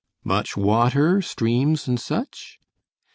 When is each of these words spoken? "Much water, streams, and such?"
"Much 0.23 0.57
water, 0.57 1.21
streams, 1.21 1.87
and 1.87 1.99
such?" 1.99 2.59